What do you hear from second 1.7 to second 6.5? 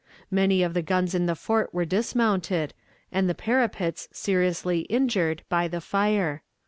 were dismounted, and the parapets seriously injured, by the fire.